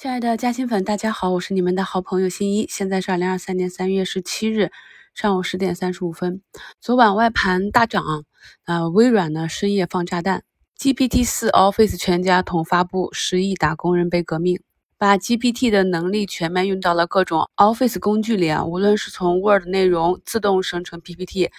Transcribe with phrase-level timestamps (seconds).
[0.00, 2.68] 亲爱的嘉兴粉，大家好，我是你们的好朋友新一。
[2.68, 4.70] 现在是二零二三年三月十七日
[5.12, 6.40] 上午十点三十五分。
[6.80, 8.24] 昨晚外盘大涨，
[8.64, 10.44] 呃，微软呢深夜放炸弹
[10.78, 14.60] ，GPT 四 Office 全家桶发布，十亿打工人被革命，
[14.96, 21.50] 把 GPT 的能力全面用到了各种 Office 工具里啊，无论是从 Word 内容自动生成 PPT，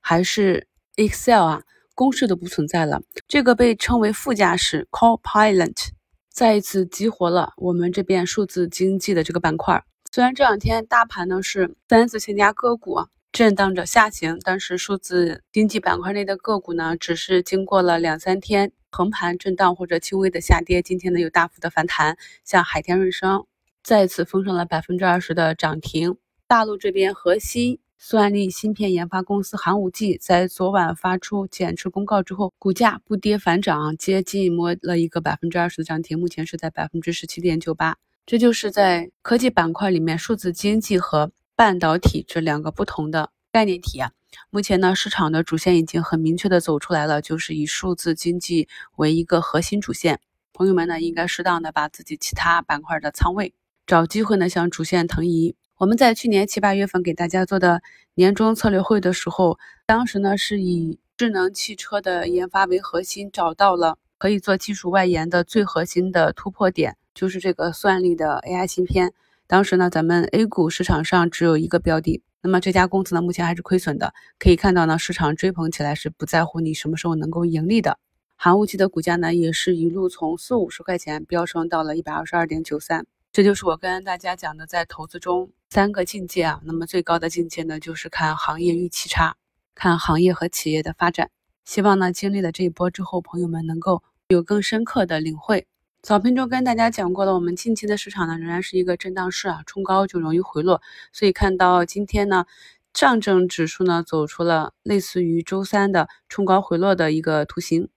[0.00, 1.62] 还是 Excel 啊，
[1.96, 3.02] 公式都不存在了。
[3.26, 5.97] 这个被称为副驾驶 Copilot。
[6.38, 9.82] 再一次激活了我们这边数字经济的这个板块。
[10.12, 22.16] 虽然这两天大盘呢是三四千家个股震荡着下行，但是数字经济板块内的个股呢，只是经过了两三天横盘震荡或者轻微的下跌，今天呢有大幅的反弹。
[22.44, 23.44] 像海天瑞声
[23.82, 26.18] 再次封上了百分之二十的涨停。
[26.46, 37.96] 大陆这边核心算力芯片研发公司寒武纪在昨晚发出减持公告之后，股价不跌反涨，接近摸了一个百分之二十的涨停，目前是在百分之十七点九八。
[38.24, 44.12] 这就是在科技板块里面，数字经济和半导体这两个不同的概念体啊。
[44.48, 50.20] 目前呢，市场的主线已经很明确的走出来了，就是以数字经济为一个核心主线。
[50.52, 53.54] 朋友们呢，应该适当的把自己其他板块的仓位
[53.88, 55.56] 找机会呢向主线腾移。
[55.78, 57.80] 我们在去年七八月份给大家做的
[58.14, 69.12] 年终策略会的时候，当时呢是以智能汽车的研发为核心，找到了可以做技术外延的最核心的突破点，就是这个算力的 AI 芯片。
[69.46, 74.12] 当时呢，咱们 A 股市场上只有一个标的，那么这家公司呢目前还是亏损的。
[74.40, 78.00] 可以看到呢，市场追捧起来是不在乎你什么时候能够盈利的。
[78.34, 83.06] 寒武纪的股价呢也是一路从四五十块钱飙升到了一百二十二点九三。
[83.30, 86.60] 这就是我跟大家讲的，在投资中三个境界啊。
[86.64, 89.36] 那么最高的境界呢，就是看行业预期差，
[89.74, 91.30] 看行业和企业的发展。
[91.64, 95.66] 希望呢，经历了这一波之后，朋友们能够有更深刻的领会。
[96.00, 100.80] 早评中跟大家讲过了，我们近期的市场呢，仍然是一个震荡市啊，冲高就容易回落。
[101.12, 102.46] 所以看到今天呢，
[102.94, 107.88] 上证指数呢走出了类似于周三的冲高回落的一个图形。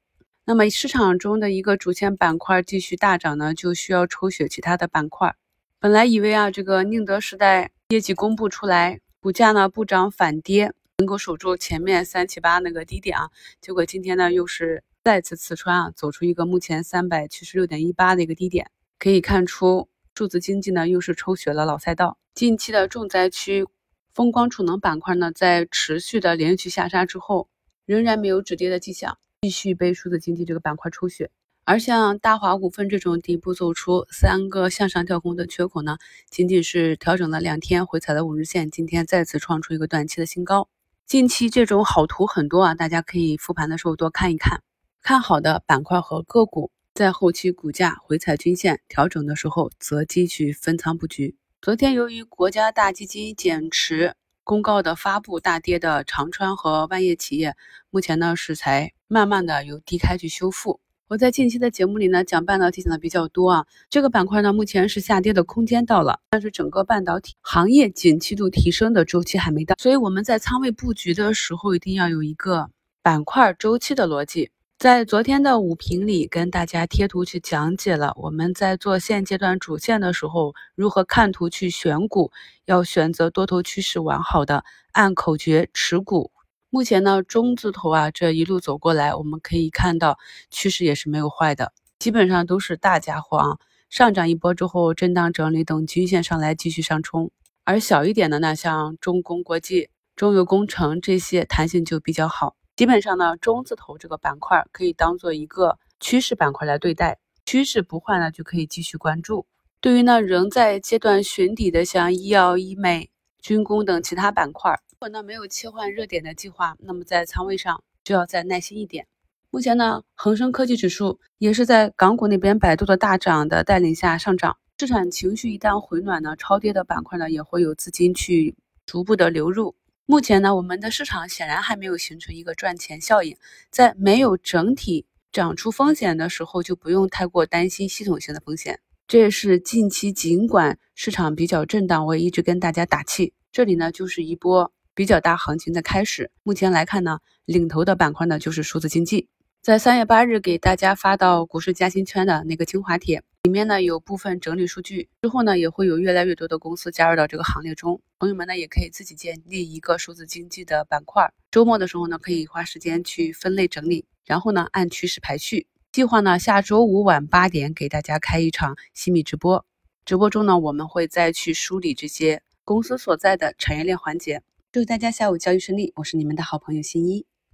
[0.43, 5.35] 那么市场中的一个主线板块继续大涨呢，就需要抽血其他的板块。
[5.83, 13.31] 本来以为啊，这个宁德时代业绩公布出来，股价呢不涨反跌，能够守住前面三七八那个低点啊。
[13.59, 18.69] 结果今天呢又是再次刺穿啊，走出一个目前三百七十六点一八的一个低点。
[18.99, 22.19] 可以看出，数字经济呢又是抽血了老赛道。
[22.35, 23.65] 近期的重灾区
[24.13, 27.49] 风光储能板块呢，在持续的连续下杀之后，
[27.87, 29.17] 仍然没有止跌的迹象。
[29.41, 31.31] 继续被数字经济这个板块抽血，
[31.71, 35.99] 而像大华股份这种底部走出三个向上跳空的缺口呢，
[36.29, 40.67] 仅仅是调整了两天，回踩了五日线，今天再次创出一个短期的新高。
[41.05, 44.61] 近期这种好图很多啊，大家可以复盘的时候多看一看。
[45.01, 51.37] 看好的板块和个股，在后期股价回踩均线调整的时候，择机去分仓布局。
[51.61, 54.13] 昨天由于国家大基金减持。
[54.43, 57.55] 公告的发布大跌的长川和万业企业，
[57.91, 60.81] 目前呢是才慢慢的有低开去修复。
[61.11, 72.69] 我在近期的节目里呢讲半导体讲的比较多啊，这个板块呢目前是下跌的空间到了，但是整个半导体行业景气度提升的周期还没到，所以我们在仓位布局的时候一定要有一个
[73.03, 74.51] 板块周期的逻辑。
[74.77, 82.31] 在昨天的五评里，跟大家贴图去讲解了我们在做现阶段主线的时候，如何看图去选股，
[82.67, 84.63] 要选择多头趋势完好的，
[84.93, 86.31] 按口诀持股。
[86.73, 90.17] 目前呢，中字头啊这一路走过来，我们可以看到
[90.49, 93.57] 趋势也是没有坏的，基本上都是大家伙啊，
[93.89, 97.29] 上涨一波之后震荡整理，等均线上来继续上冲。
[97.65, 102.55] 而小一点的呢，像中工国际、中油工程这些，弹性就比较好。
[102.77, 109.45] 基本上呢，中字头这个板块可以当做一个趋势板块来对待，趋势不换呢就可以继续关注。
[109.81, 113.11] 对于呢仍在阶段寻底的像医药、医美、
[113.41, 119.07] 军工等其他板块，如果呢没有切换热点的计划，那么在仓位上就要再耐心一点。
[119.49, 128.55] 目前呢，恒生科技指数也是在港股那边百度的大涨的带领下上涨，市场情绪一旦回暖呢，超跌的板块呢也会有资金去
[128.85, 129.73] 逐步的流入。
[130.05, 133.35] 目前呢，我们的市场显然还没有形成一个赚钱效应，
[133.71, 138.79] 在没有整体长出风险的时候，就不用太过担心系统性的风险。
[139.07, 146.31] 这也是近期尽管市场比较震荡，我也一直跟大家打气，这里呢就是一波比较大行情的开始。
[146.43, 149.27] 目前来看呢，领头的板块呢就是数字经济。
[149.61, 158.01] 在三月八日给大家发到股市加薪圈的那个精华帖里面呢，有部分整理数据之后呢，也会有越来越多的公司加入到这个行列中。
[158.17, 161.31] 朋友们呢，也可以自己建立一个数字经济的板块。
[161.51, 165.67] 周末的时候呢，可以花时间去分类整理，然后呢，按趋势排序。
[165.91, 169.63] 计划呢，下周五晚八点给大家开一场新米直播。
[170.05, 174.41] 直播中呢，我们会再去梳理这些公司所在的产业链环节。
[174.73, 177.25] 祝大家下午交易顺利，我是你们的好朋友新一。